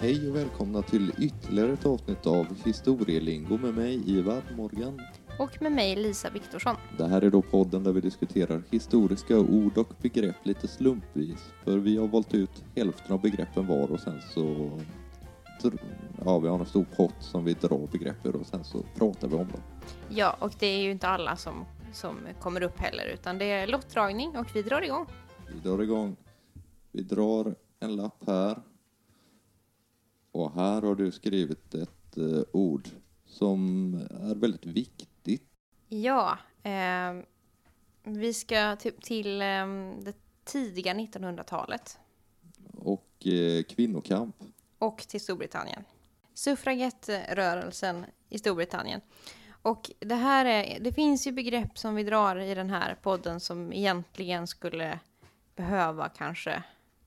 [0.00, 5.00] Hej och välkomna till ytterligare ett avsnitt av Historielingo med mig Ivar Morgan.
[5.38, 6.76] Och med mig Lisa Viktorsson.
[6.98, 11.52] Det här är då podden där vi diskuterar historiska ord och begrepp lite slumpvis.
[11.64, 14.70] För vi har valt ut hälften av begreppen var och sen så...
[16.24, 19.28] Ja, vi har en stor pott som vi drar begrepp ur och sen så pratar
[19.28, 19.62] vi om dem.
[20.08, 23.66] Ja, och det är ju inte alla som, som kommer upp heller utan det är
[23.66, 25.06] lottdragning och vi drar igång.
[25.54, 26.16] Vi drar igång.
[26.92, 28.62] Vi drar en lapp här.
[30.38, 32.88] Och här har du skrivit ett eh, ord
[33.26, 35.42] som är väldigt viktigt.
[35.88, 37.14] Ja, eh,
[38.02, 39.66] vi ska till, till eh,
[40.00, 41.98] det tidiga 1900-talet
[42.72, 44.36] Och eh, kvinnokamp.
[44.78, 45.84] och till Storbritannien.
[46.34, 49.00] Suffragettrörelsen i Storbritannien.
[49.62, 53.40] Och det här är, det finns ju begrepp som vi drar i den här podden
[53.40, 55.00] som egentligen skulle
[55.56, 56.62] behöva kanske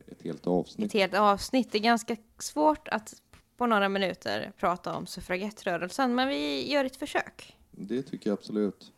[0.08, 0.86] Ett helt avsnitt.
[0.88, 1.72] ett helt avsnitt.
[1.72, 3.22] Det är ganska svårt att
[3.62, 7.58] på några minuter prata om suffragettrörelsen, men vi gör ett försök.
[7.72, 8.92] Det tycker jag absolut.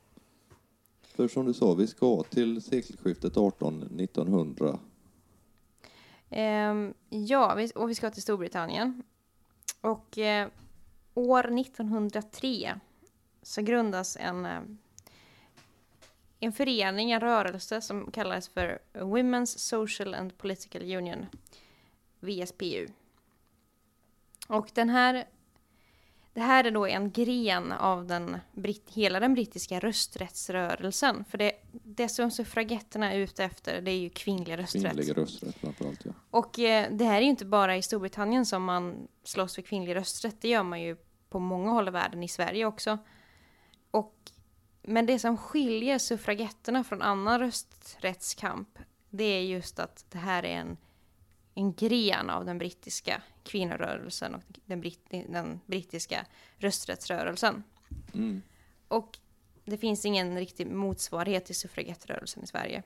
[1.01, 4.79] För som du sa, vi ska till sekelskiftet 18-1900.
[6.29, 9.03] Ehm, ja, och vi ska till Storbritannien.
[9.81, 10.47] Och eh,
[11.13, 12.79] år 1903
[13.41, 14.61] så grundas en, eh,
[16.39, 21.25] en förening, en rörelse som kallas för Women's Social and Political Union,
[22.19, 22.87] VSPU.
[24.47, 25.25] Och den här,
[26.33, 28.37] det här är då en gren av den,
[28.87, 31.25] hela den brittiska rösträttsrörelsen.
[31.25, 34.83] För det, det som suffragetterna är ute efter, det är ju kvinnlig rösträtt.
[34.83, 36.11] Kvinnlig rösträtt framförallt, ja.
[36.29, 39.95] Och eh, det här är ju inte bara i Storbritannien som man slåss för kvinnlig
[39.95, 40.41] rösträtt.
[40.41, 40.97] Det gör man ju
[41.29, 42.97] på många håll i världen, i Sverige också.
[43.91, 44.15] Och,
[44.81, 50.57] men det som skiljer suffragetterna från annan rösträttskamp, det är just att det här är
[50.57, 50.77] en,
[51.53, 56.25] en gren av den brittiska kvinnorörelsen och den, britt, den brittiska
[56.57, 57.63] rösträttsrörelsen.
[58.13, 58.41] Mm.
[58.87, 59.19] Och
[59.65, 62.83] det finns ingen riktig motsvarighet till suffragettrörelsen i Sverige.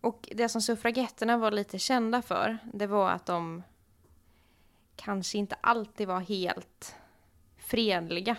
[0.00, 3.62] Och det som suffragetterna var lite kända för, det var att de
[4.96, 6.96] kanske inte alltid var helt
[7.56, 8.36] fredliga,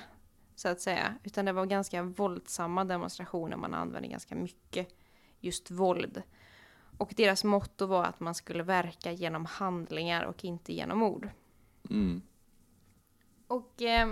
[0.56, 1.16] så att säga.
[1.24, 4.96] Utan det var ganska våldsamma demonstrationer, man använde ganska mycket
[5.40, 6.22] just våld.
[6.98, 11.30] Och deras motto var att man skulle verka genom handlingar och inte genom ord.
[11.90, 12.22] Mm.
[13.48, 14.10] Och eh,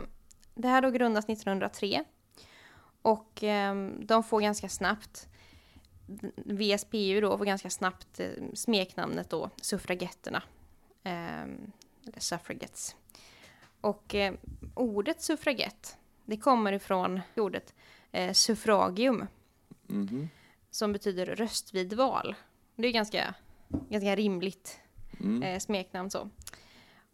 [0.56, 2.04] det här då grundas 1903.
[3.02, 5.28] Och eh, de får ganska snabbt,
[6.36, 10.44] VSPU då, får ganska snabbt eh, smeknamnet då, suffragetterna.
[11.04, 12.96] Eh, eller suffragettes.
[13.82, 14.34] Och eh,
[14.76, 17.74] ordet suffragett, det kommer ifrån ordet
[18.12, 19.28] eh, suffragium,
[19.88, 20.30] Mhm.
[20.72, 22.36] som betyder röst vid val.
[22.76, 23.36] Det är ganska,
[23.90, 24.80] ganska rimligt
[25.20, 25.44] Mm.
[25.44, 26.30] eh, smeknamn så.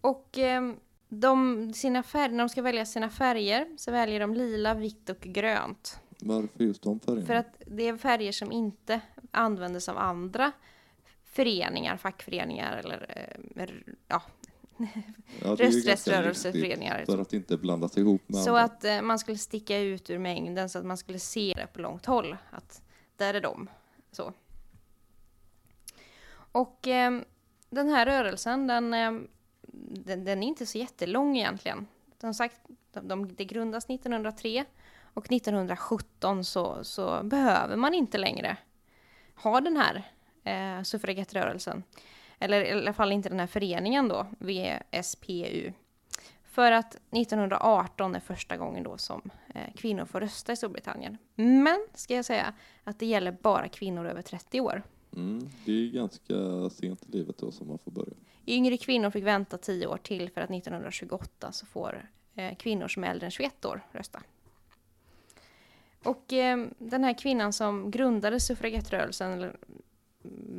[0.02, 0.72] Och eh,
[1.10, 5.20] de, sina färger, när de ska välja sina färger så väljer de lila, vitt och
[5.20, 6.00] grönt.
[6.20, 7.26] Varför just de färgerna?
[7.26, 10.52] För att det är färger som inte användes av andra
[11.26, 13.06] föreningar, fackföreningar eller
[13.56, 13.70] eh,
[14.08, 14.22] ja,
[15.42, 17.06] ja, rösträttsrörelseföreningar.
[17.06, 18.62] För att inte blandas ihop med Så andra.
[18.64, 21.82] att eh, man skulle sticka ut ur mängden så att man skulle se det på
[21.82, 22.38] långt håll.
[22.52, 22.82] Att
[23.18, 23.70] där är de.
[24.12, 24.34] Så.
[26.52, 27.22] Och eh,
[27.70, 29.28] den här rörelsen, den, ehm,
[29.92, 31.88] den, den är inte så jättelång egentligen.
[32.22, 32.62] Som sagt,
[32.94, 34.66] de, de, det grundas 1903
[35.14, 38.58] och 1917 så, så behöver man inte längre
[39.36, 40.04] ha den här
[40.44, 41.84] eh, suffragettrörelsen.
[42.40, 45.74] Eller i alla fall inte den här föreningen då, VSPU.
[46.44, 51.18] För att 1918 är första gången då som eh, kvinnor får rösta i Storbritannien.
[51.36, 54.84] Men, ska jag säga, att det gäller bara kvinnor över 30 år.
[55.16, 55.50] Mm.
[55.66, 58.14] Det är ganska sent i livet då som man får börja.
[58.48, 63.04] Yngre kvinnor fick vänta 10 år till för att 1928 så får eh, kvinnor som
[63.04, 64.22] är äldre än 21 år rösta.
[66.04, 69.58] Och eh, den här kvinnan som grundade suffragettrörelsen, eller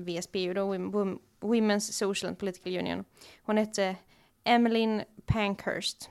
[0.04, 3.04] VSPU då, Wom- Wom- Women's Social and Political Union,
[3.42, 3.96] hon hette
[4.44, 6.10] Emmeline Pankhurst.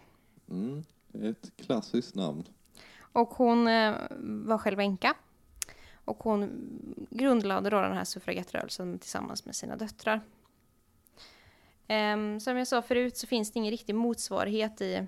[0.50, 0.84] Mm.
[1.14, 2.44] Ett klassiskt namn.
[3.00, 5.14] Och hon eh, var själv änka.
[6.10, 6.50] Och hon
[7.10, 10.22] grundlade då den här suffragettrörelsen tillsammans med sina döttrar.
[11.88, 15.08] Ehm, som jag sa förut så finns det ingen riktig motsvarighet i,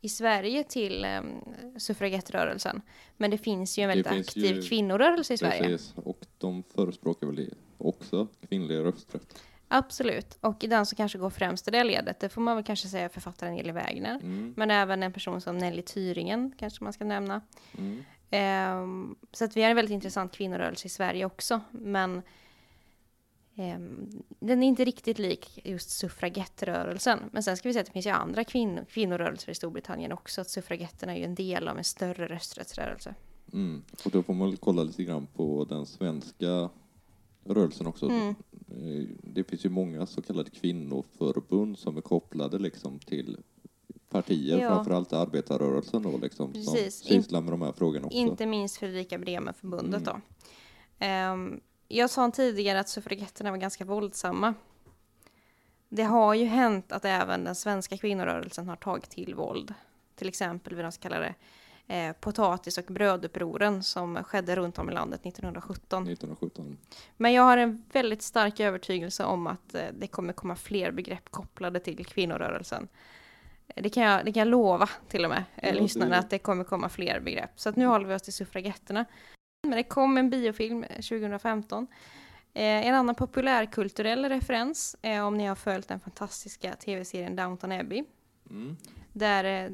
[0.00, 2.82] i Sverige till um, suffragettrörelsen.
[3.16, 5.62] Men det finns ju en väldigt aktiv ju- kvinnorörelse i Sverige.
[5.62, 5.94] Precis.
[5.96, 9.42] Och de förespråkar väl också kvinnlig rösträtt.
[9.68, 10.38] Absolut.
[10.40, 13.08] Och den som kanske går främst i det ledet, det får man väl kanske säga
[13.08, 14.14] författaren Eli Wägner.
[14.14, 14.54] Mm.
[14.56, 17.40] Men även en person som Nelly Tyringen kanske man ska nämna.
[17.78, 18.04] Mm.
[18.32, 21.60] Ehm, så att vi har en väldigt intressant kvinnorörelse i Sverige också.
[21.70, 22.22] Men
[23.56, 27.18] Ehm, den är inte riktigt lik just suffragettrörelsen.
[27.32, 30.40] Men sen ska vi säga att det finns ju andra kvinn kvinnorörelser i Storbritannien också.
[30.40, 33.14] Att suffragetterna är ju en del av en större rösträttsrörelse.
[33.52, 33.82] Mm.
[34.04, 36.70] Och då får man väl kolla lite grann på den svenska
[37.44, 38.08] rörelsen också.
[38.08, 38.34] Mm.
[38.68, 43.36] Eh, Det finns ju många så kallade kvinnoförbund som är kopplade liksom till
[44.12, 44.68] partier, Ja.
[44.68, 46.94] framförallt arbetarrörelsen då liksom, som Precis.
[47.04, 48.18] sysslar med de här frågorna också.
[48.18, 50.04] Inte minst Fredrika Bremer-förbundet Mm.
[50.04, 50.20] då.
[51.06, 54.54] Ehm, jag sa tidigare att suffragetterna var ganska våldsamma.
[55.88, 59.74] Det har ju hänt att även den svenska kvinnorörelsen har tagit till våld.
[60.14, 61.34] Till exempel vid de så kallade
[61.86, 66.02] eh, potatis och brödupproren som skedde runt om i landet 1917.
[66.02, 66.76] 1917.
[67.16, 71.30] Men jag har en väldigt stark övertygelse om att eh, det kommer komma fler begrepp
[71.30, 72.88] kopplade till kvinnorörelsen.
[73.66, 76.38] Det kan jag, det kan jag lova till och med eh, Ja, lyssnarna att det
[76.38, 77.50] kommer komma fler begrepp.
[77.56, 79.04] Så att nu håller vi oss till suffragetterna.
[79.62, 81.86] Men det kom en biofilm eh, 2015.
[82.54, 88.04] Eh, en annan populärkulturell referens, eh, om ni har följt den fantastiska tv-serien Downton Abbey,
[88.50, 88.76] Mm.
[89.12, 89.70] där eh,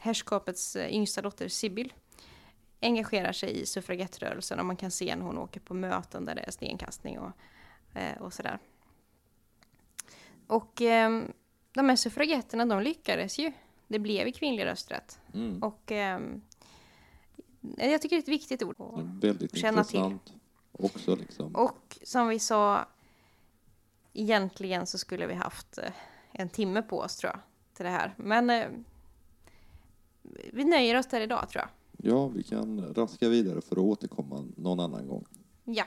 [0.00, 1.92] herrskapets eh, yngsta dotter Sibyl
[2.80, 6.40] engagerar sig i suffragettrörelsen och man kan se när hon åker på möten där det
[6.40, 7.30] är stenkastning och,
[7.94, 8.58] eh, och sådär.
[10.46, 11.22] Och eh,
[11.72, 13.52] de här suffragetterna, de lyckades ju.
[13.88, 15.18] Det blev ju kvinnlig rösträtt.
[15.34, 15.62] Mm.
[15.62, 16.20] Och eh,
[17.76, 18.76] jag tycker det är ett viktigt ord.
[18.80, 20.18] Är väldigt känna till.
[20.72, 21.56] också liksom.
[21.56, 22.86] Och som vi sa,
[24.12, 25.92] egentligen så skulle vi haft eh,
[26.32, 27.40] en timme på oss tror jag,
[27.76, 28.14] till det här.
[28.16, 28.66] Men eh,
[30.52, 31.70] vi nöjer oss där idag tror jag.
[32.12, 35.24] Ja, vi kan raska vidare för att återkomma någon annan gång.
[35.64, 35.84] Ja.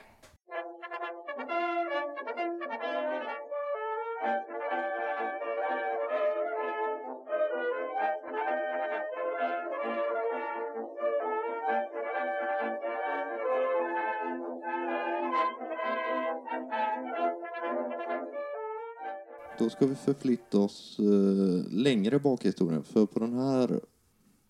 [19.64, 22.84] Då ska vi förflytta oss eh, längre bak i historien.
[22.84, 23.80] För på den här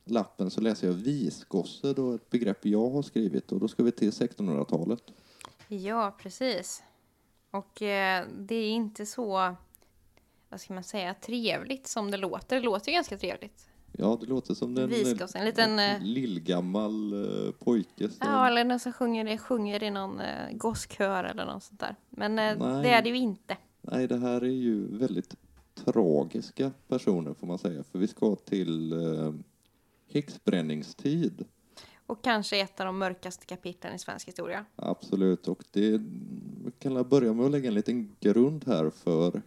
[0.05, 3.51] lappen så läser jag visgosse, då ett begrepp jag har skrivit.
[3.51, 5.03] Och då ska vi till 1600-talet.
[5.67, 6.83] Ja, precis.
[7.51, 9.55] Och eh, det är inte så,
[10.49, 12.55] vad ska man säga, trevligt som det låter.
[12.55, 13.69] Det låter ju ganska trevligt.
[13.91, 18.17] Ja, det låter som en, Visgosse, en liten, eh, lillgammal eh, pojke som...
[18.19, 21.95] Ja, eller någon som sjunger, sjunger i någon eh, gosskör eller något sånt där.
[22.09, 22.83] Men eh, Nej.
[22.83, 23.57] det är det ju inte.
[23.91, 25.35] Nej, det här är ju väldigt
[25.75, 27.83] tragiska personer får man säga.
[27.83, 29.33] För vi ska till eh,
[30.07, 31.45] häxbränningstid.
[32.05, 34.65] Och kanske ett av de mörkaste kapitlen i svensk historia.
[34.75, 35.97] Absolut, och det
[36.65, 39.41] vi kan jag börja med att lägga en liten grund här för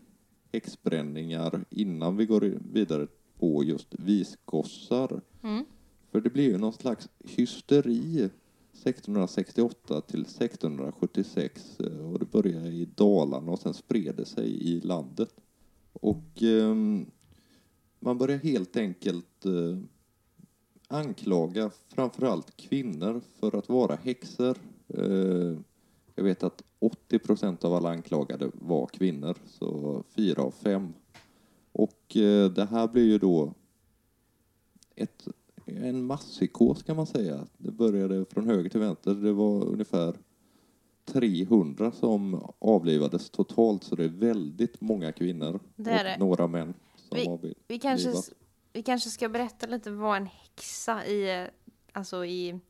[0.53, 3.07] häxbränningar innan vi går vidare
[3.39, 5.21] på just visgossar.
[5.43, 5.65] Mm.
[6.11, 8.31] För det blir ju någon slags hysteri
[8.87, 14.81] 1668 till 1676 eh, och det började i Dalarna och sen spred det sig i
[14.81, 15.35] landet.
[15.93, 17.07] Och ehm,
[18.01, 19.79] man började helt enkelt eh,
[20.89, 24.59] anklaga framförallt kvinnor för att vara häxor.
[24.89, 25.59] Eh,
[26.15, 30.93] jag vet att 80 procent av alla anklagade var kvinnor, så fyra av fem.
[31.73, 32.03] Och
[32.55, 33.55] det här blir ju då
[34.95, 35.29] ett,
[35.67, 37.47] en masspsykos kan man säga.
[37.59, 39.15] Det började från höger till vänster.
[39.15, 40.17] Det var ungefär
[41.05, 46.17] 300 som avlivades totalt, så det är väldigt många kvinnor Det är och det.
[46.19, 47.55] några män som Vi-.
[47.69, 48.13] Vi kanske,
[48.73, 51.49] vi kanske ska berätta lite vad en häxa i,
[51.93, 52.61] alltså i,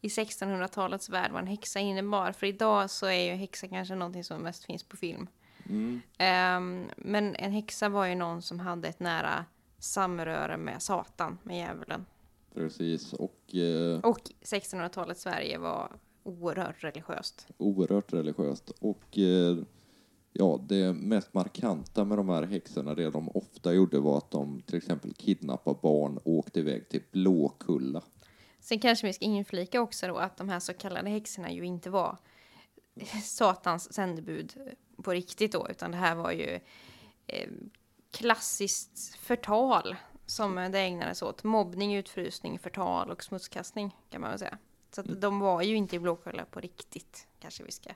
[0.00, 2.32] i 1600-talets värld, vad en häxa innebar.
[2.32, 5.26] För idag så är ju häxa kanske någonting som mest finns på film.
[5.70, 6.00] Mm.
[6.18, 9.44] Ehm, men en häxa var ju någon som hade ett nära
[9.78, 12.04] samröre med Satan, med djävulen.
[12.54, 15.92] Precis, och eh, Och 1600-talets Sverige var
[16.22, 17.46] oerhört religiöst.
[17.56, 18.70] oerhört religiöst.
[18.70, 19.56] Och eh,
[20.32, 24.62] ja, det mest markanta med de här häxorna, det de ofta gjorde var att de
[24.62, 28.02] till exempel kidnappade barn och åkte iväg till Blåkulla.
[28.60, 31.90] Sen kanske vi ska inflika också då att de här så kallade häxorna ju inte
[31.90, 32.18] var
[33.24, 34.52] Satans sändebud
[35.02, 36.60] på riktigt då, utan det här var ju
[37.26, 37.48] eh,
[38.10, 39.96] klassiskt förtal
[40.26, 41.44] som det ägnades åt.
[41.44, 44.58] Mobbning, utfrysning, förtal och smutskastning kan man väl säga.
[44.94, 47.90] Så att de var ju inte i Blåkulla på riktigt, kanske vi ska,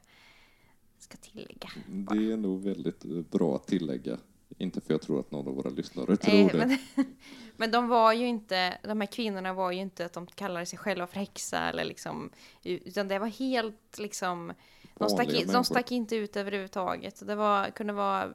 [0.99, 1.71] ska tillägga.
[1.87, 4.19] Det är nog väldigt eh, bra att tillägga.
[4.59, 6.57] Inte för jag tror att någon av våra lyssnare tror det.
[6.57, 7.07] men,
[7.57, 10.79] men de var ju inte, de här kvinnorna var ju inte att de kallade sig
[10.79, 12.31] själva för häxa eller liksom,
[12.63, 14.53] utan det var helt liksom,
[14.99, 17.27] de stack, de stack inte ut överhuvudtaget.
[17.27, 18.33] Det var, kunde vara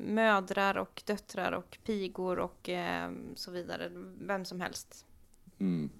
[0.00, 3.90] mödrar och döttrar och pigor och eh, så vidare,
[4.20, 5.06] vem som helst.
[5.58, 5.90] Mm.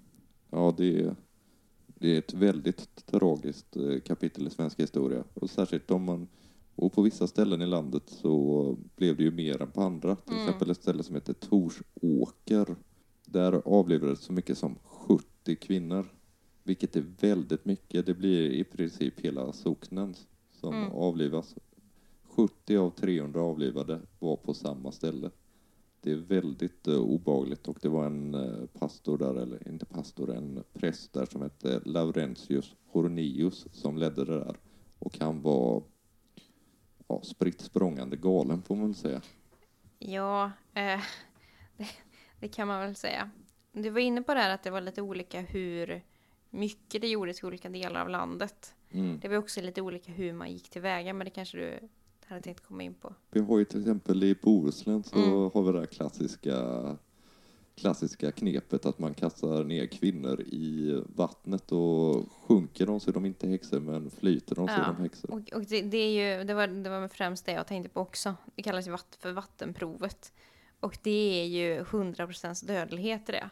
[0.49, 1.15] Ja, det är,
[1.87, 5.23] det är ett väldigt tragiskt eh, kapitel i svensk historia.
[5.33, 6.27] Och särskilt om man
[6.75, 10.15] Och på vissa ställen i landet så blev det ju mer än på andra.
[10.15, 10.45] Till Mm.
[10.47, 12.75] exempel ett ställe som heter Torsåker.
[13.25, 16.05] Där avlivades så mycket som 70 kvinnor.
[16.63, 18.05] Vilket är väldigt mycket.
[18.05, 20.15] Det blir i princip hela socknen
[20.51, 20.91] som Mm.
[20.91, 21.55] avlivas.
[22.23, 25.31] 70 av 300 avlivade var på samma ställe.
[26.01, 30.35] Det är väldigt uh, obagligt och det var en eh, pastor där, eller inte pastor,
[30.35, 34.57] en präst där som hette Laurentius Hornius som ledde det där.
[34.99, 35.83] Och han var
[37.07, 39.21] ja, spritt språngande galen får man väl säga.
[39.99, 41.01] Ja, eh,
[41.77, 41.87] det,
[42.39, 43.29] det kan man väl säga.
[43.71, 46.01] Du var inne på det här att det var lite olika hur
[46.49, 48.73] mycket det gjordes i olika delar av landet.
[48.91, 49.19] Mm.
[49.19, 51.79] Det var också lite olika hur man gick tillväga, men det kanske du
[52.25, 53.13] hade tänkt komma in på.
[53.31, 55.31] Vi har ju till exempel i Bohuslän så Mm.
[55.53, 56.57] har vi det här klassiska,
[57.75, 63.25] klassiska knepet att man kastar ner kvinnor i vattnet och sjunker de så är de
[63.25, 65.31] inte häxor men flyter de så är Ja, de häxor.
[65.31, 67.99] Och, och det, det, är ju, det, var, det var främst det jag tänkte på
[68.01, 68.35] också.
[68.55, 70.33] Det kallas ju vatt, för vattenprovet.
[70.79, 73.49] Och det är ju 100% dödlighet i det.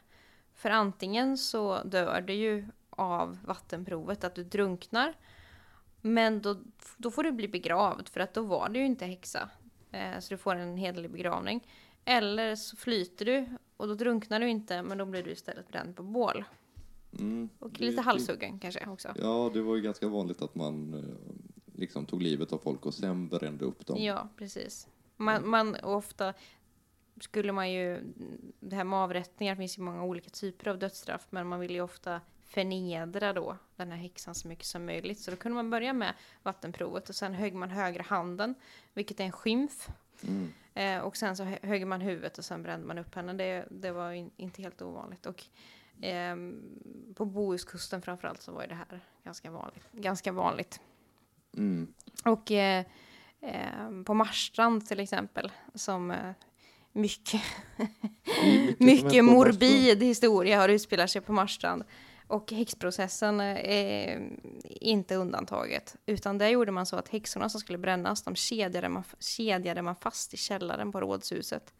[0.53, 2.65] För antingen så dör du ju
[2.97, 5.13] av vattenprovet, att du drunknar.
[6.01, 6.55] Men då,
[6.97, 9.49] då får du bli begravd, för att då var du ju inte häxa.
[9.91, 11.67] Eh, så du får en hederlig begravning.
[12.05, 13.45] Eller så flyter du,
[13.77, 16.43] och då drunknar du inte, men då blir du istället bränd på bål.
[17.19, 17.49] Mm.
[17.59, 19.13] Och Det- lite det- halshuggen kanske också.
[19.15, 22.93] Ja, det var ju ganska vanligt att man eh, liksom tog livet av folk och
[22.93, 24.03] sen brände upp dem.
[24.03, 24.87] Ja, precis.
[25.17, 26.33] Man, man och ofta
[27.21, 27.99] skulle man ju,
[28.59, 31.71] det här med avrättningar, det finns ju många olika typer av dödsstraff, men man vill
[31.71, 35.19] ju ofta förnedra då den här häxan så mycket som möjligt.
[35.19, 36.13] Så då kunde man börja med
[36.43, 38.55] vattenprovet och sen högg man högra handen,
[38.93, 39.89] vilket är en skymf.
[40.23, 40.53] Mm.
[40.73, 43.33] Eh, och sen så hö- högg man huvudet och sen brände man upp henne.
[43.33, 45.25] Det, det var in, inte helt ovanligt.
[45.25, 45.43] Och
[46.01, 46.61] ehm,
[47.15, 49.91] på Bohuskusten framförallt så var det här ganska vanligt.
[49.91, 50.81] Ganska vanligt.
[51.57, 51.93] Mm.
[52.25, 52.85] Och eh,
[53.41, 56.31] eh, på Marstrand till exempel, som eh,
[56.91, 57.41] mycket,
[57.77, 61.83] mycket mycket morbid historia har utspelat sig på Marstrand.
[62.27, 64.29] Och häxprocessen är
[64.65, 65.95] inte undantaget.
[66.05, 69.95] Utan där gjorde man så att häxorna som skulle brännas, de kedjade man, kedjade man
[69.95, 71.73] fast i källaren på rådhuset.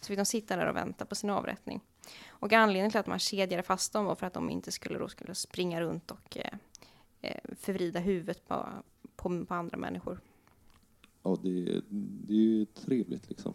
[0.00, 1.80] Så fick de sitta där och vänta på sin avrättning.
[2.26, 5.08] Och anledningen till att man kedjade fast dem var för att de inte skulle, då
[5.08, 6.54] skulle springa runt och eh,
[7.20, 8.68] eh, förvrida huvudet på,
[9.16, 10.20] på, på andra människor.
[11.22, 13.54] Ja, det, det är ju trevligt liksom.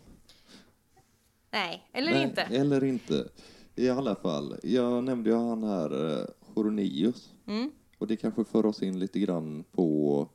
[1.52, 2.42] Nej, eller Nej, inte.
[2.42, 3.30] Eller inte.
[3.76, 7.34] I alla fall, jag nämnde ju han här, Horonius.
[7.46, 7.72] Mm.
[7.98, 10.28] Och det kanske för oss in lite grann på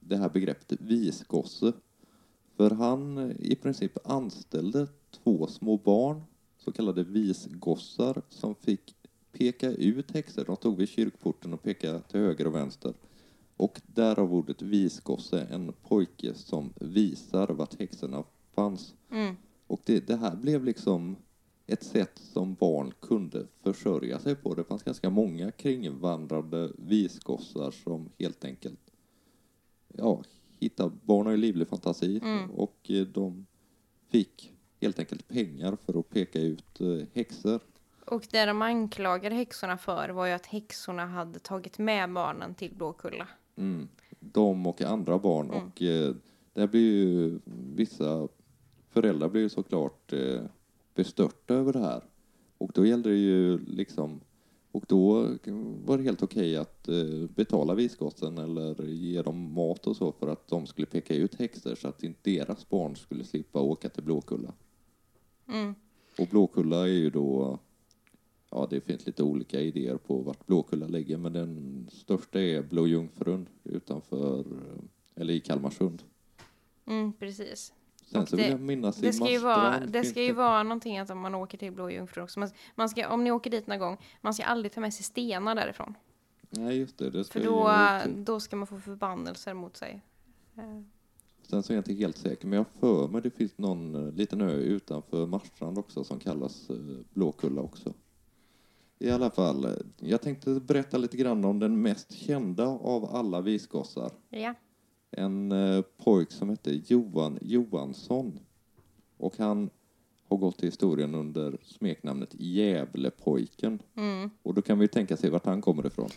[0.00, 1.72] det här begreppet visgosse.
[2.56, 6.22] För han i princip anställde två små barn,
[6.58, 8.94] så kallade visgossar, som fick
[9.32, 10.44] peka ut häxor.
[10.44, 12.94] De stod vid kyrkporten och pekade till höger och vänster.
[13.56, 18.94] Och därav ordet visgosse, en pojke som visar vart häxorna fanns.
[19.10, 19.34] Mm.
[19.66, 21.16] Och det, det här blev liksom
[21.72, 24.54] ett sätt som barn kunde försörja sig på.
[24.54, 28.80] Det fanns ganska många kringvandrande visgossar som helt enkelt
[29.88, 30.22] ja,
[30.60, 32.50] hittade, barn har ju livlig fantasi Mm.
[32.50, 33.46] och eh, de
[34.08, 37.60] fick helt enkelt pengar för att peka ut eh, häxor.
[38.06, 42.74] Och det de anklagade häxorna för var ju att häxorna hade tagit med barnen till
[42.74, 43.28] Blåkulla.
[43.56, 43.88] Mm.
[44.20, 45.62] De och andra barn Mm.
[45.66, 46.14] och eh,
[46.52, 47.38] där blir ju
[47.74, 48.28] vissa
[48.88, 50.42] föräldrar blir ju såklart eh,
[51.00, 52.02] bestörta över det här.
[52.58, 54.20] Och då gällde det ju liksom
[54.72, 55.36] och då
[55.84, 60.28] var det helt okej att eh, betala visgossen eller ge dem mat och så för
[60.28, 64.02] att de skulle peka ut häxor så att inte deras barn skulle slippa åka till
[64.02, 64.52] Blåkulla.
[65.48, 65.74] Mm.
[66.18, 67.58] Och Blåkulla är ju då,
[68.50, 72.86] ja det finns lite olika idéer på vart Blåkulla ligger men den största är Blå
[72.86, 74.44] Jungfrun utanför,
[75.14, 76.02] eller i Kalmarsund.
[76.86, 77.72] Mm, precis.
[78.12, 80.98] Sen så det- vill jag minnas Det ska ju vara, det ska ju vara någonting
[80.98, 82.40] att om man åker till Blå Jungfrun också.
[82.40, 85.04] Man, man ska, om ni åker dit någon gång, man ska aldrig ta med sig
[85.04, 85.94] stenar därifrån.
[86.50, 87.72] Nej just det, det ska För då,
[88.24, 90.02] då ska man få förbannelser mot sig.
[91.42, 94.12] Sen så är jag inte helt säker men jag för mig det finns någon eh,
[94.12, 96.76] liten ö utanför Marstrand också som kallas eh,
[97.14, 97.94] Blåkulla också.
[98.98, 103.40] I alla fall, eh, jag tänkte berätta lite grann om den mest kända av alla
[103.40, 104.10] visgossar.
[104.28, 104.54] Ja.
[105.10, 108.40] En eh, pojk som hette Johan Johansson.
[109.16, 109.70] Och han
[110.28, 113.82] har gått till historien under smeknamnet Gävlepojken.
[113.96, 114.30] Mm.
[114.42, 116.10] Och då kan vi tänka sig vart han kommer ifrån.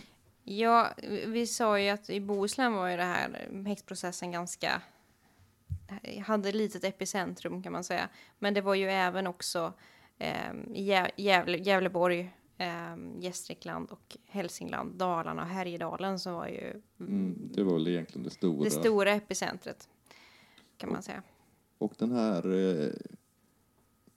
[0.43, 0.89] Ja,
[1.27, 4.81] vi sa ju att i Bohuslän var ju det här häxprocessen ganska
[6.25, 8.09] hade litet epicentrum kan man säga.
[8.39, 9.73] Men det var ju även också
[10.17, 10.53] eh,
[11.15, 17.73] Gävle, Gävleborg, eh, Gästrikland och Hälsingland, Dalarna och Härjedalen som var ju Mm, det var
[17.73, 18.63] väl egentligen det stora.
[18.63, 19.89] det stora epicentret.
[20.77, 21.23] kan man säga.
[21.77, 22.91] Och den här eh,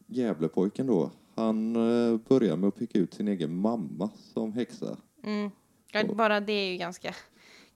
[0.07, 4.97] Gävlepojken då, han eh, börjar med att peka ut sin egen mamma som häxa.
[5.23, 5.51] Mm.
[5.93, 7.15] Ja, bara det är ju ganska...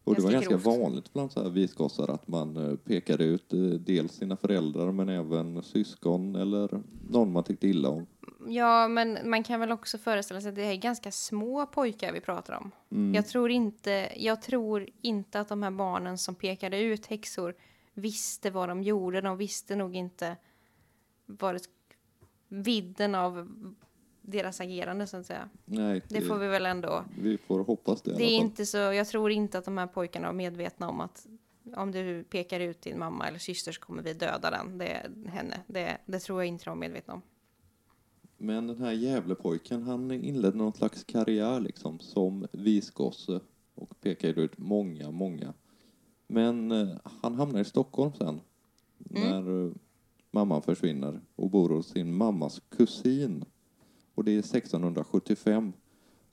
[0.05, 0.67] Och det var Ganska grovt.
[0.67, 5.09] vanligt bland så här visgossar att man eh, pekade ut eh, dels sina föräldrar men
[5.09, 8.07] även syskon eller någon man tyckte illa om.
[8.49, 12.21] Ja, men man kan väl också föreställa sig att det är ganska små pojkar vi
[12.21, 12.71] pratar om.
[12.91, 13.15] Mm.
[13.15, 17.55] Jag, tror inte, jag tror inte att de här barnen som pekade ut häxor
[17.95, 19.21] visste vad de gjorde.
[19.21, 20.37] De visste nog inte
[21.27, 21.61] vad det,
[22.49, 23.49] vidden av
[24.23, 25.49] deras agerande, så att säga.
[25.65, 27.05] Nej, Det får vi väl ändå...
[27.23, 30.27] vi får hoppas det, Det är inte så, jag tror inte att de här pojkarna
[30.27, 31.27] var medvetna om att
[31.77, 35.61] om du pekar ut din mamma eller syster så kommer vi döda den, det, henne.
[35.67, 37.23] Det, det tror jag inte de var medvetna om.
[38.39, 43.41] Men den här Gävlepojken, han inledde någon slags karriär liksom som visgosse
[43.75, 45.55] och pekade ut många, många.
[46.27, 46.89] Men eh,
[47.23, 48.41] han hamnar i Stockholm sen
[48.99, 49.73] när eh,
[50.31, 53.45] mamman försvinner och bor hos sin mammas kusin.
[54.21, 55.73] Och det är 1675.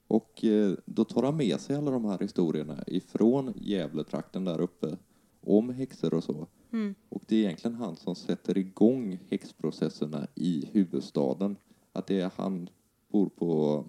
[0.06, 4.96] Och eh, då tar han med sig alla de här historierna ifrån Gävletrakten där uppe
[5.40, 6.46] om häxor och så.
[6.72, 6.94] Mm.
[7.08, 11.56] Och det är egentligen han som sätter igång häxprocesserna i huvudstaden.
[11.92, 12.68] Att det är han
[13.08, 13.84] bor på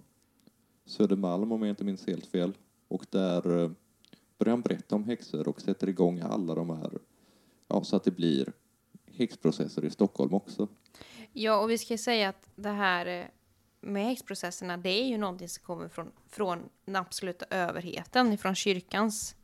[0.86, 2.54] Södermalm om jag inte minns helt fel.
[2.88, 3.72] Och där eh,
[4.38, 7.00] börjar han berätta om häxor och sätter igång alla de här,
[7.68, 8.54] ja så att det blir
[9.06, 10.68] häxprocesser i Stockholm också.
[11.34, 13.26] Ja, och vi ska säga att det här eh,
[13.82, 19.36] med häxprocesserna, det är ju någonting som kommer från, från den absoluta överheten, från kyrkans,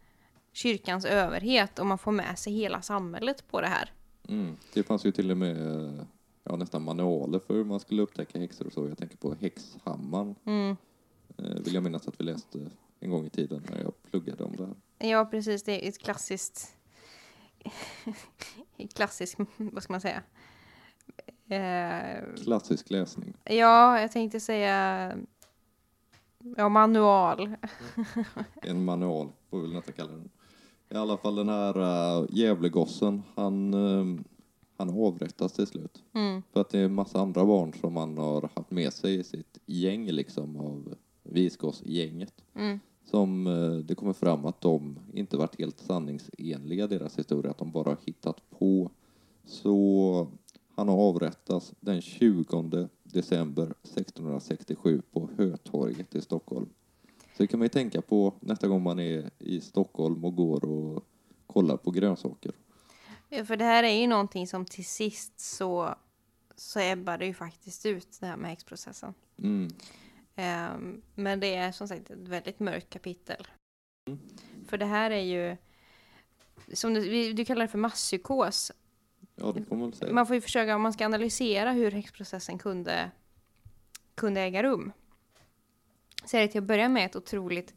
[0.54, 3.92] kyrkans överhet, och man får med sig hela samhället på det här.
[4.30, 4.58] Mm.
[4.74, 5.58] Det fanns ju till och med
[6.44, 8.88] ja, nästan manualer för hur man skulle upptäcka häxor och så.
[8.88, 10.36] Jag tänker på häxhammaren.
[10.46, 10.76] Mm.
[11.38, 14.56] Eh, vill jag minnas att vi läste en gång i tiden när jag pluggade om
[14.56, 15.10] det här.
[15.10, 15.64] Ja, precis.
[15.64, 16.76] Det är ett klassiskt...
[18.94, 20.24] klassiskt, vad ska man säga?
[21.50, 23.34] Eh, Klassisk läsning.
[23.44, 25.12] ja, jag tänkte säga...
[26.58, 27.56] Ja, manual.
[28.62, 30.30] En manual, får vi väl nästan kalla den.
[30.90, 34.24] I alla fall den här uh, Gävlegossen, han, eh,
[34.78, 36.04] han avrättas till slut.
[36.14, 36.44] Mm.
[36.54, 39.24] För att det är en massa andra barn som han har haft med sig i
[39.24, 42.34] sitt gäng liksom av visgossgänget.
[42.56, 42.80] Mm.
[43.04, 47.72] Som eh, det kommer fram att de inte varit helt sanningsenliga deras historia, att de
[47.72, 48.92] bara har hittat på.
[49.46, 50.28] Så
[50.76, 56.70] han har avrättats den 20 december 1667 på Hötorget i Stockholm.
[57.38, 60.66] Så det kan man ju tänka på nästa gång man är i Stockholm och går
[60.66, 61.04] och
[61.48, 62.52] kollar på grönsaker.
[63.30, 65.96] Ja, för det här är ju någonting som till sist så,
[66.56, 69.14] så ebbar det ju faktiskt ut, det här med häxprocessen.
[69.38, 69.70] Mm.
[70.36, 73.48] Ehm, men det är som sagt ett väldigt mörkt kapitel.
[74.08, 74.20] Mm.
[74.68, 75.58] För det här är ju,
[76.74, 78.72] som du, du kallar det för masspsykos.
[79.36, 80.14] Ja, det får man säga.
[80.14, 83.12] Man får ju försöka, om man ska analysera hur häxprocessen kunde,
[84.16, 84.92] kunde äga rum.
[86.26, 87.74] Så är det till att börja med ett otroligt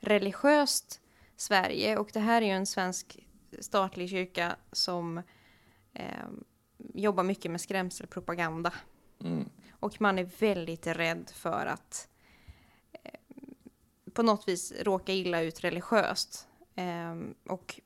[0.00, 1.00] religiöst
[1.36, 3.26] Sverige och det här är ju en svensk
[3.60, 5.22] statlig kyrka som
[5.92, 6.28] eh,
[6.94, 8.72] jobbar mycket med skrämselpropaganda.
[9.24, 9.50] Mm.
[9.70, 12.08] Och man är väldigt rädd för att
[12.92, 13.20] eh,
[14.12, 16.48] på något vis råka illa ut religiöst.
[16.74, 17.16] Eh,
[17.48, 17.80] och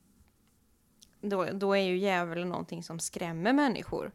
[1.20, 4.12] då, då är ju djävulen någonting som skrämmer människor.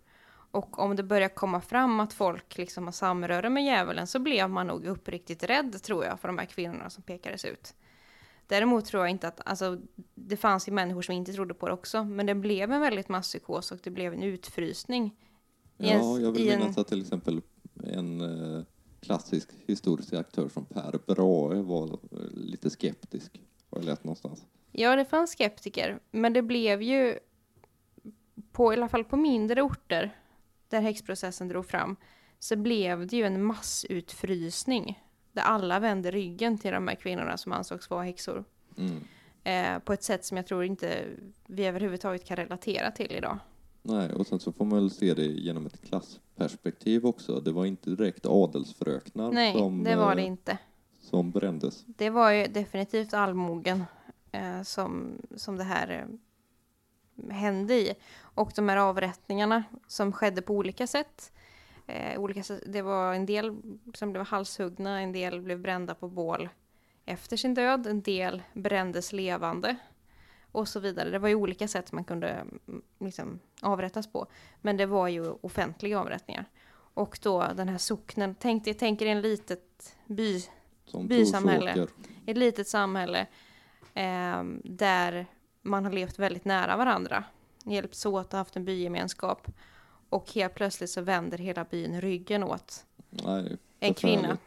[0.51, 4.49] Och om det börjar komma fram att folk liksom har samröre med djävulen så blev
[4.49, 7.73] man nog uppriktigt rädd tror jag för de här kvinnorna som pekades ut.
[8.47, 9.77] Däremot tror jag inte att, alltså
[10.15, 13.09] det fanns ju människor som inte trodde på det också, men det blev en väldigt
[13.09, 15.15] masspsykos och det blev en utfrysning.
[15.77, 17.41] i en- Ja, jag vill en- minnas att till exempel
[17.83, 18.63] en eh,
[18.99, 24.45] klassisk historisk aktör som Per Brahe var eh, lite skeptisk, har jag läst någonstans.
[24.77, 27.19] Ja, det fanns skeptiker, men det blev ju
[28.51, 30.11] på i alla fall på mindre orter
[30.69, 31.95] där häxprocessen drog fram
[32.39, 37.51] så blev det ju en massutfrysning där alla vände ryggen till de här kvinnorna som
[37.51, 38.43] ansågs vara häxor
[38.77, 39.03] Mm.
[39.43, 41.03] eh, på ett sätt som jag tror inte
[41.47, 43.37] vi överhuvudtaget kan relatera till idag.
[43.81, 47.39] Nej, och sen så får man väl se det genom ett klassperspektiv också.
[47.39, 50.57] Det var inte direkt adelsfröknar Nej, som, det var det eh, inte.
[51.01, 51.83] som brändes.
[51.87, 53.83] Det var ju definitivt allmogen
[54.35, 57.95] eh, som, som det här eh, hände i.
[58.19, 61.31] Och de här avrättningarna som skedde på olika sätt.
[61.87, 63.57] Eh, olika, det var en del
[63.93, 66.49] som blev halshuggna, en del blev brända på bål
[67.05, 69.75] efter sin död, en del brändes levande
[70.51, 71.09] och så vidare.
[71.09, 74.27] Det var ju olika sätt man kunde mm, liksom, avrättas på.
[74.61, 76.45] Men det var ju offentliga avrättningar.
[76.93, 80.41] Och då den här socknen, tänk, dig- tänk er en litet by
[80.85, 81.87] Som Bysamhälle.
[82.25, 83.27] Ett litet samhälle
[83.95, 85.25] eh, där
[85.61, 87.23] man har levt väldigt nära varandra.
[87.63, 89.47] hjälpts åt och haft en bygemenskap.
[90.09, 94.37] Och helt plötsligt så vänder hela byn ryggen åt Nej, en kvinna.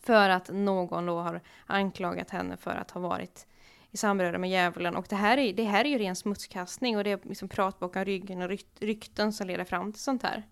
[0.00, 3.46] För att någon då har anklagat henne för att ha varit
[3.90, 4.96] i samröre med djävulen.
[4.96, 7.78] Och det här är, det här är ju ren smutskastning och det är liksom prat
[7.78, 10.42] bakom ryggen och rykt- rykten som leder fram till sånt här.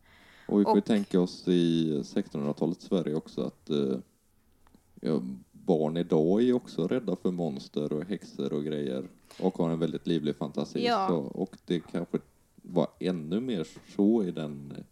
[0.48, 5.18] Och vi får Och- tänka oss i 1600-talets Sverige också att eh,
[5.64, 9.04] barn idag är också rädda för monster och häxor och grejer
[9.40, 10.86] och har en väldigt livlig fantasi.
[10.86, 11.08] Ja.
[11.08, 12.18] Så, och det kanske
[12.62, 14.84] var ännu mer så i den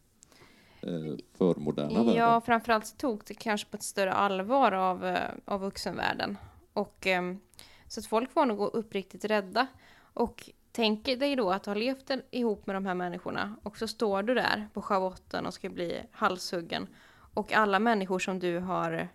[0.83, 2.41] eh, förmoderna Ja, världen.
[2.43, 6.39] framförallt så tog det kanske på ett större allvar av, eh, av vuxenvärlden.
[6.73, 7.41] Och, ehm,
[7.89, 9.67] så att folk var nog uppriktigt rädda.
[10.13, 14.23] Och tänk dig då att har levt ihop med de här människorna och så står
[14.23, 16.87] du där på schavotten och ska bli halshuggen.
[17.35, 19.07] Och alla människor som du har eh,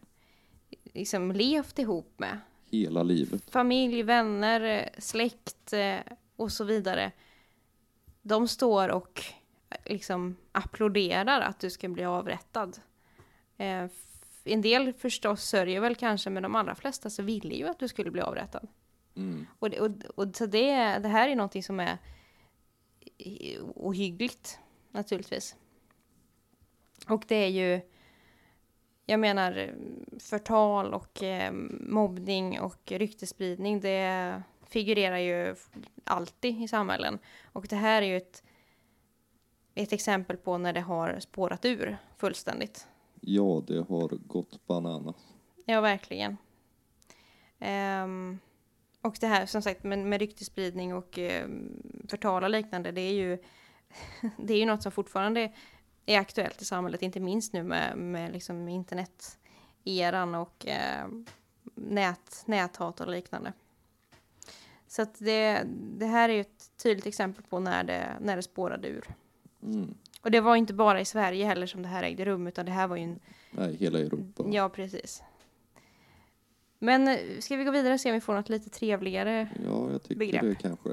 [0.95, 2.39] liksom levt ihop med,
[2.71, 3.51] Hela livet.
[3.51, 5.97] familj, vänner, eh, släkt eh,
[6.35, 7.11] och så vidare.
[8.21, 9.23] De står och
[9.69, 12.79] eh, liksom applåderar att du ska bli avrättad.
[14.43, 17.87] En del förstås sörjer väl kanske, men de allra flesta så ville ju att du
[17.87, 18.67] skulle bli avrättad.
[19.15, 19.47] Mm.
[19.59, 21.97] Och, och, och så det, det här är någonting som är
[23.75, 24.59] ohyggligt,
[24.91, 25.55] naturligtvis.
[27.07, 27.81] Och det är ju,
[29.05, 29.73] jag menar,
[30.19, 35.55] förtal och eh, mobbning och ryktesspridning, det figurerar ju
[36.03, 37.19] alltid i samhällen.
[37.53, 38.43] Och det här är ju ett,
[39.75, 42.87] ett exempel på när det har spårat ur fullständigt.
[43.21, 45.15] Ja, det har gått bananas.
[45.65, 46.37] Ja, verkligen.
[47.59, 48.39] Ehm,
[49.01, 53.13] och det här som sagt med, med ryktesspridning och um, förtal och liknande, det är
[53.13, 53.37] ju
[54.37, 55.51] det är ju något som fortfarande
[56.05, 61.07] är aktuellt i samhället, inte minst nu med, med liksom internet-eran och eh,
[61.75, 63.53] nät, näthat och liknande.
[64.87, 65.63] Så att det,
[65.97, 69.05] det här är ju ett tydligt exempel på när det, när det spårade ur.
[69.63, 69.93] Mm.
[70.21, 72.71] Och det var inte bara i Sverige heller som det här ägde rum, utan det
[72.71, 73.19] här var ju en
[73.51, 74.43] Nej, hela Europa.
[74.51, 75.23] Ja, precis.
[76.79, 79.49] Men eh, ska vi gå vidare och se om vi får något lite trevligare?
[79.65, 80.41] Ja, jag tycker Begrepp.
[80.41, 80.89] det kanske.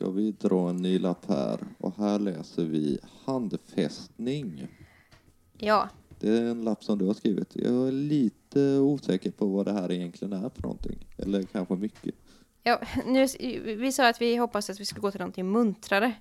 [0.00, 4.68] Ska vi dra en ny lapp här och här läser vi handfästning.
[5.58, 5.88] Ja,
[6.20, 7.56] Det är en lapp som du har skrivit.
[7.56, 11.06] Jag är lite osäker på vad det här egentligen är för någonting.
[11.18, 12.14] Eller kanske mycket.
[12.62, 13.26] ja nu,
[13.76, 16.12] vi sa att vi hoppas att vi skulle gå till någonting muntrare.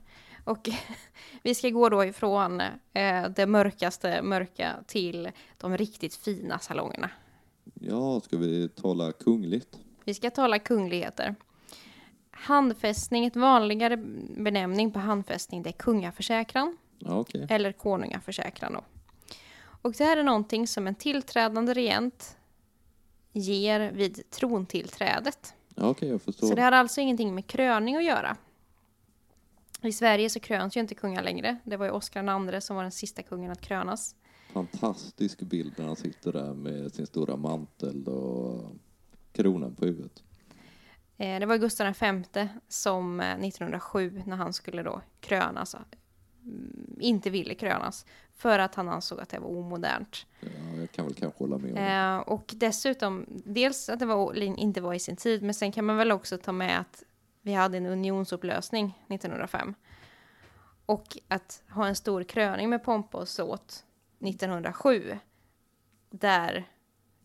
[0.44, 0.70] Och
[1.44, 2.62] vi ska gå då ifrån
[2.94, 7.10] eh, det mörkaste mörka till de riktigt fina salongerna.
[7.74, 9.80] Ja, ska vi tala kungligt?
[10.04, 11.36] Vi ska tala kungligheter.
[12.42, 13.98] Handfästning, ett vanligare
[14.38, 16.78] benämning på handfästning, det är kungaförsäkran.
[17.00, 17.48] Ja, okej.
[17.50, 18.84] eller konungaförsäkran då.
[19.82, 22.38] Och det här är någonting som en tillträdande regent
[23.34, 25.54] ger vid trontillträdet.
[25.76, 26.48] Ja, okej, jag förstår.
[26.48, 28.38] Så det har alltså ingenting med kröning att göra.
[29.82, 31.58] I Sverige så kröns ju inte kungar längre.
[31.64, 34.16] Det var ju Oscar II som var den sista kungen att krönas.
[34.54, 38.72] Fantastisk bild när han sitter där med sin stora mantel och
[39.32, 40.24] kronan på huvudet.
[41.20, 41.94] Eh, Det var Gustav
[42.34, 45.76] V som eh, 1907 när han skulle då krönas
[46.44, 48.06] mm, inte ville krönas
[48.36, 50.26] för att han ansåg att det var omodernt.
[50.40, 51.82] Ja, jag kan väl kanske hålla med om det.
[51.82, 55.86] Eh, och dessutom, dels att det var, inte var i sin tid, men sen kan
[55.86, 57.04] man väl också ta med att
[57.42, 59.74] vi hade en unionsupplösning 1905.
[60.86, 63.84] Och att ha en stor kröning med pompa och såt
[64.20, 65.18] 1907,
[66.10, 66.68] där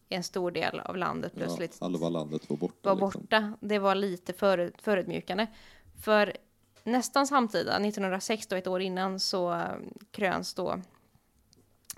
[0.08, 2.94] en stor del av landet plötsligt Ja, halva landet var borta.
[2.94, 3.20] var liksom.
[3.22, 3.52] borta.
[3.60, 5.46] Det var lite för, förödmjukande.
[6.04, 6.36] För
[6.84, 9.66] nästan samtida, 1906 då, ett år innan, så eh,
[10.10, 10.70] kröns då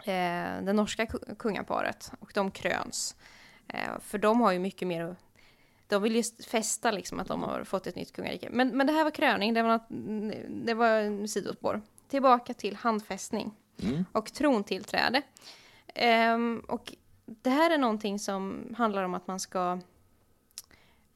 [0.05, 2.13] eh, det norska ku- kungaparet.
[2.21, 3.17] Och de kröns.
[3.69, 5.17] Eh, för de har ju mycket mer
[5.89, 8.49] de vill ju fästa liksom att de har fått ett nytt kungarike.
[8.53, 9.87] Men, men det här var kröning, det var, något,
[10.67, 11.83] det var sidospår.
[12.09, 14.05] Tillbaka till handfästning Mm.
[14.13, 15.23] och trontillträde.
[15.95, 16.95] Ehm, och
[17.27, 19.81] det här är någonting som handlar om att man ska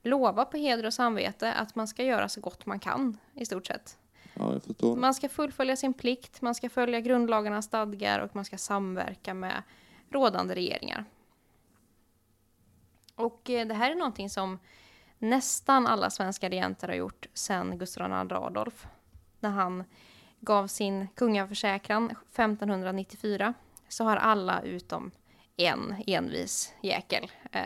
[0.02, 3.66] lova på heder och samvete att man ska göra så gott man kan i stort
[3.66, 3.98] sett.
[4.34, 4.96] Ja, jag förstår.
[4.96, 9.62] Man ska fullfölja sin plikt, man ska följa grundlagarnas stadgar och man ska samverka med
[10.10, 11.04] rådande regeringar.
[13.14, 14.58] Och eh, det här är någonting som
[15.18, 18.86] nästan alla svenska regenter har gjort sedan Gustav II Adolf.
[19.40, 19.84] När han
[20.40, 23.54] gav sin kungaförsäkran 1594
[23.88, 25.10] så har alla utom
[25.60, 27.60] en envis jäkel, eh,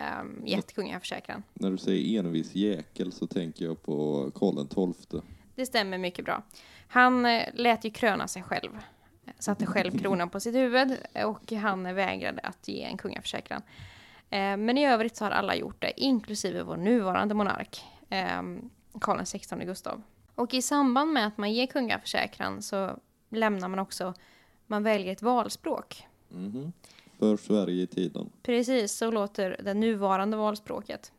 [0.44, 1.42] gett kungaförsäkran.
[1.54, 5.20] När du säger envis jäkel så tänker jag på Karl XII.
[5.54, 6.42] Det stämmer mycket bra.
[6.88, 8.70] Han eh, lät ju kröna sig själv,
[9.38, 13.62] satte själv kronan på sitt huvud och han vägrade att ge en kungaförsäkran.
[14.30, 18.42] Eh, men i övrigt så har alla gjort det, inklusive vår nuvarande monark, eh,
[19.00, 20.02] Karl XVI Gustav.
[20.34, 24.14] Och i samband med att man ger kungaförsäkran så lämnar man också,
[24.66, 26.06] man väljer ett valspråk.
[26.28, 26.72] Mhm.
[27.18, 28.30] För Sverige i tiden.
[28.42, 31.12] Precis, så låter det nuvarande valspråket.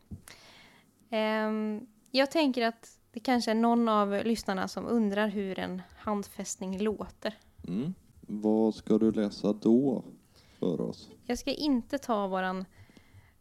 [1.09, 6.79] Ehm, jag tänker att det kanske är någon av lyssnarna som undrar hur en handfästning
[6.79, 7.37] låter.
[7.67, 7.93] Mm.
[8.21, 10.03] Vad ska du läsa då
[10.59, 11.09] för oss?
[11.25, 12.65] Jag ska inte ta våran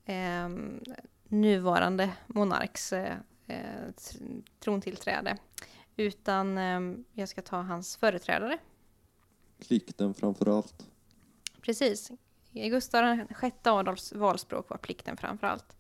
[0.05, 0.81] ehm,
[1.29, 3.57] nuvarande monarks eh, eh,
[3.97, 5.37] tr- trontillträde,
[5.97, 8.59] utan ehm, jag ska ta hans företrädare.
[9.59, 10.87] Plikten framför allt.
[11.61, 12.11] Precis.
[12.55, 15.77] Gustav VI Adolfs valspråk var plikten framför allt.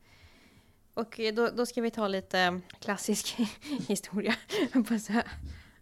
[0.94, 3.37] Och eh, då, då ska vi ta lite klassisk
[3.88, 4.34] historia.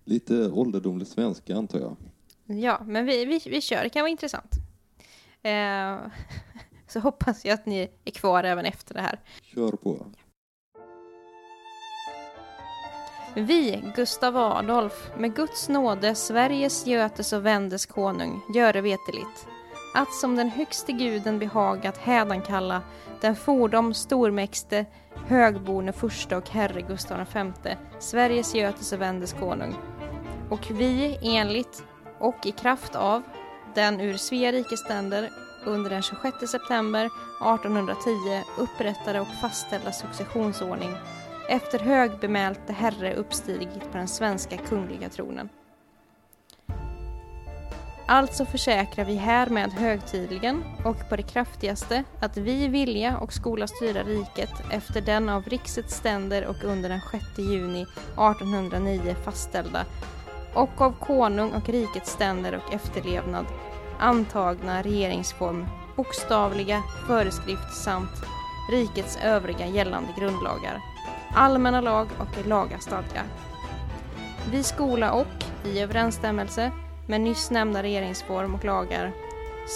[0.04, 1.96] Lite ålderdomlig svenska antar jag.
[2.58, 4.52] ja, men vi, vi, vi kör, det kan vara intressant.
[5.42, 5.98] Eh,
[6.88, 9.20] så hoppas jag att ni är kvar även efter det här.
[9.42, 10.06] Kör på.
[13.34, 19.46] Vi, Gustav Adolf, med Guds nåde Sveriges, Götes och Vendes konung, göre veteligt,
[19.94, 22.82] att som den högste guden behagat hädankalla
[23.20, 24.86] den fordom stormäxte,
[25.26, 27.26] högborne furste och herre Gustav
[27.64, 29.74] V, Sveriges, Götes och Vendes konung.
[30.50, 31.84] Och vi enligt
[32.18, 33.22] och i kraft av
[33.74, 35.30] den ur Svea rikes ständer
[35.64, 40.94] under den 26 september 1810 upprättade och fastställda successionsordning
[41.48, 45.48] efter högbemälte herre uppstigit på den svenska kungliga tronen.
[48.12, 54.02] Alltså försäkrar vi härmed högtidligen och på det kraftigaste att vi vilja och skola styra
[54.02, 59.84] riket efter den av rikets ständer och under den 6 juni 1809 fastställda
[60.54, 63.46] och av konung och rikets ständer och efterlevnad
[63.98, 68.24] antagna regeringsform, bokstavliga föreskrift samt
[68.70, 70.80] rikets övriga gällande grundlagar,
[71.34, 73.24] allmänna lag och laga stadgar.
[74.50, 76.72] Vi skola och, i överensstämmelse
[77.06, 79.12] med nyss nämnda regeringsform och lagar,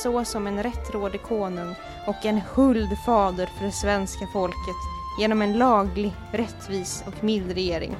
[0.02, 1.74] så som en rättrådig konung
[2.06, 4.76] och en huld fader för det svenska folket
[5.20, 7.96] genom en laglig, rättvis och mild regering,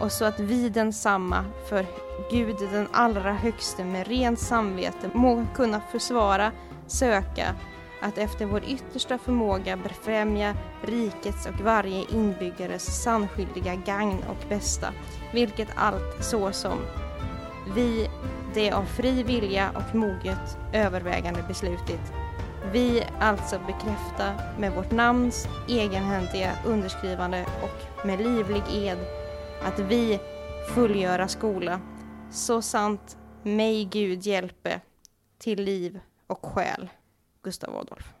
[0.00, 1.86] och så att vi densamma för
[2.30, 6.52] Gud den allra högste med rent samvete må kunna försvara,
[6.86, 7.54] söka,
[8.02, 14.86] att efter vår yttersta förmåga befrämja rikets och varje inbyggares sannskyldiga gagn och bästa,
[15.32, 16.78] vilket allt så som
[17.74, 18.08] vi
[18.54, 22.12] det av fri vilja och moget övervägande beslutit.
[22.72, 28.98] Vi alltså bekräfta med vårt namns egenhändiga underskrivande och med livlig ed
[29.62, 30.18] att vi
[30.74, 31.80] fullgöra skola,
[32.32, 34.80] så sant mig Gud hjälpe
[35.38, 36.88] till liv och själ.
[37.42, 38.12] Gustav Adolf.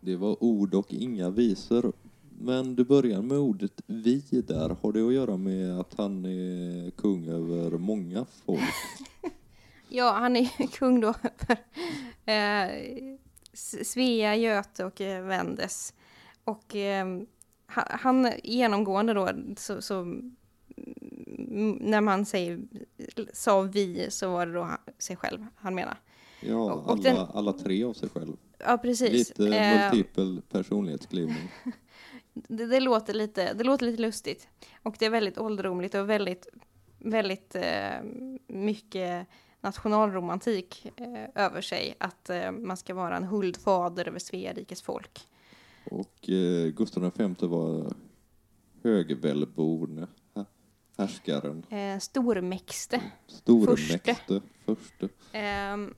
[0.00, 1.92] Det var ord och inga visor.
[2.38, 4.76] Men du börjar med ordet vi där.
[4.82, 8.60] Har det att göra med att han är kung över många folk?
[9.94, 11.56] Ja, han är kung då för
[12.32, 12.68] eh,
[13.84, 15.94] Svea, Göte och eh, Vendes.
[16.44, 17.06] Och eh,
[17.66, 20.04] han, genomgående då, så, så
[21.80, 22.60] när man säger
[23.32, 25.96] sa vi så var det då han, sig själv han menar.
[26.40, 28.36] Ja, Och- och alla, den- alla tre av sig själv.
[28.58, 29.38] Ja, precis.
[29.38, 31.48] Lite Eh, multipel personlighetsglidning.
[32.34, 34.48] det, det, låter lite, det låter lite lustigt.
[34.82, 36.46] Och det är väldigt ålderdomligt och väldigt,
[36.98, 38.02] väldigt eh,
[38.46, 39.26] mycket
[39.62, 41.94] nationalromantik eh, över sig.
[41.98, 45.20] Att eh, man ska vara en huldfader över Svea rikes folk.
[45.90, 47.92] Och eh, Gustav V var
[48.82, 50.44] högvälborne, hä-
[50.98, 53.00] härskaren, Eh, stormäkste.
[53.26, 55.08] stormäkte, förste.
[55.32, 55.94] Ehm,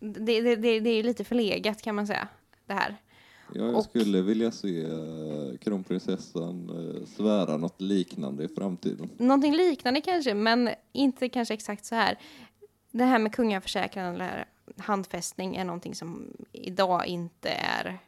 [0.00, 2.28] det, det, det, det är lite förlegat kan man säga,
[2.66, 2.96] det här.
[3.54, 9.10] Ja, jag Och- skulle vilja se eh, kronprinsessan eh, svära något liknande i framtiden.
[9.18, 12.18] Någonting liknande kanske, men inte kanske exakt så här.
[12.92, 14.44] Det här med kungaförsäkran eller
[14.78, 17.98] handfästning är någonting som idag inte är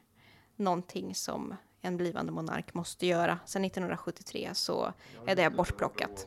[0.57, 3.38] någonting som en blivande monark måste göra.
[3.47, 4.92] Sedan 1973 så
[5.27, 6.27] är det bortplockat.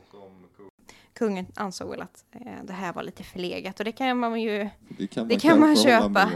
[1.12, 4.68] Kungen ansåg väl att eh, det här var lite förlegat och det kan man ju
[4.88, 6.32] Det kan Det man, kan man köpa.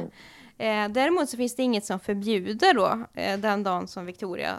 [0.58, 4.58] Eh, däremot så finns det inget som förbjuder då, eh, den dagen som Victoria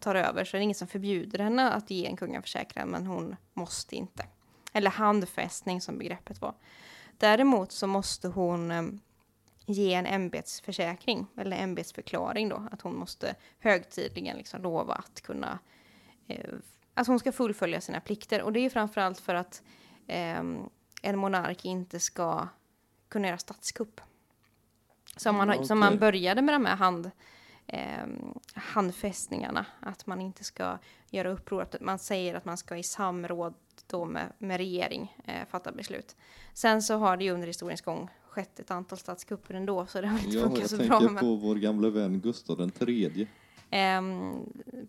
[0.00, 3.36] tar över, så är det inget som förbjuder henne att ge en kungaförsäkran, men hon
[3.54, 4.24] måste inte.
[4.76, 6.54] Eller handfästning som begreppet var.
[7.18, 8.82] Däremot så måste hon eh,
[9.66, 15.58] ge en ämbetsförsäkring eller ämbetsförklaring då, att hon måste högtidligen liksom lova att kunna,
[16.26, 16.54] eh,
[16.94, 18.42] att hon ska fullfölja sina plikter.
[18.42, 19.62] Och det är framförallt för att
[20.06, 20.42] eh,
[21.02, 22.48] en monark inte ska
[23.08, 24.00] kunna göra statskupp.
[25.16, 27.10] Som man, Ja, som man började med de här hand,
[27.66, 28.06] eh,
[28.54, 30.78] handfästningarna, att man inte ska
[31.10, 33.54] göra uppror, att man säger att man ska i samråd
[33.86, 36.16] då med, med regering eh, fatta beslut.
[36.54, 40.06] Sen så har det ju under historiens gång skett ett antal statskupper ändå, så det
[40.06, 41.00] har inte Ja, funkat jag så tänker bra.
[41.10, 43.26] Men, på vår gamle vän Gustav den tredje.
[43.70, 44.32] ehm,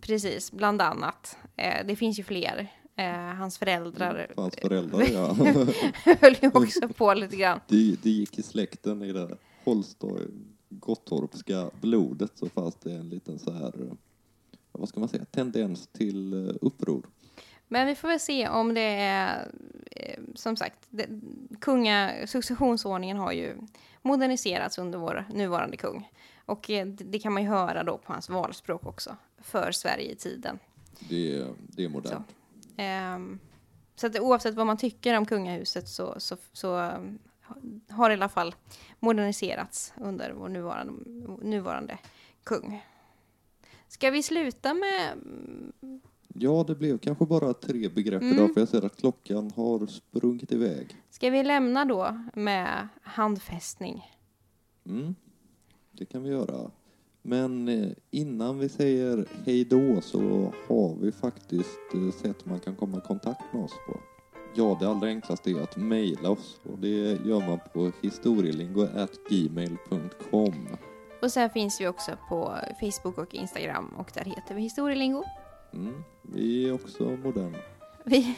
[0.01, 1.37] precis, bland annat.
[1.55, 2.67] Eh, det finns ju fler.
[2.95, 5.33] Eh, hans föräldrar Hans föräldrar, ja.
[6.21, 7.59] höll ju också på lite grann.
[7.67, 10.27] Det, det gick i släkten i det Holstoj,
[10.69, 13.93] Gottorpska blodet så fanns det en liten så här, eh,
[14.71, 17.05] vad ska man säga, tendens till eh, uppror.
[17.67, 19.51] Men vi får väl se om det är,
[19.91, 21.07] eh, som sagt, det,
[21.61, 23.55] kunga, successionsordningen har ju
[24.01, 26.11] moderniserats under vår nuvarande kung.
[26.45, 30.11] Och eh, det, det kan man ju höra då på hans valspråk också, för Sverige
[30.11, 30.59] i tiden.
[30.99, 32.27] Det, är- det är modernt.
[32.77, 33.39] Ehm,
[33.95, 36.99] så att oavsett vad man tycker om kungahuset så, så, så eh,
[37.89, 38.55] har i alla fall
[38.99, 40.93] moderniserats under vår nuvarande,
[41.41, 41.97] nuvarande
[42.43, 42.85] kung.
[43.87, 45.13] Ska vi sluta med
[46.39, 48.33] Ja, det blev kanske bara tre begrepp Mm.
[48.33, 50.95] idag för jag ser att klockan har sprungit iväg.
[51.09, 54.03] Ska vi lämna då med handfästning?
[54.85, 55.15] Mm,
[55.91, 56.71] det kan vi göra.
[57.21, 62.75] Men eh, innan vi säger hej då så har vi faktiskt eh, sätt man kan
[62.75, 63.99] komma i kontakt med oss på.
[64.55, 70.53] Ja, det allra enklaste är att mejla oss och det gör man på historielingo.gmail.com.
[71.21, 75.23] Och sen finns vi också på Facebook och Instagram och där heter vi Historielingo.
[75.73, 76.03] Mm,
[76.35, 77.57] vi är också moderna.
[78.03, 78.37] Vi,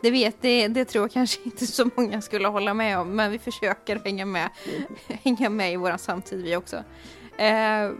[0.00, 3.30] det vet, det, det tror jag kanske inte så många skulle hålla med om, men
[3.30, 4.50] vi försöker hänga med,
[5.06, 6.76] hänga med i våran samtid vi också.
[7.36, 7.90] Eh,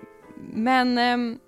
[0.55, 1.39] men ehm,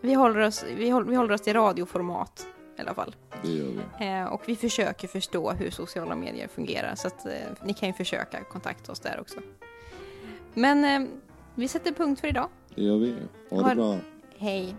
[0.00, 2.46] vi, håller oss, vi, håller, vi håller oss till radioformat
[2.78, 3.16] i alla fall.
[3.42, 3.66] Det gör
[3.98, 4.06] vi.
[4.06, 7.32] Eh, och vi försöker förstå hur sociala medier fungerar, så att eh,
[7.64, 9.40] ni kan ju försöka kontakta oss där också.
[10.54, 11.08] Men eh,
[11.54, 12.48] vi sätter punkt för idag.
[12.74, 13.14] Det gör vi.
[13.50, 13.96] Ha Har- det bra.
[14.38, 14.74] Hej!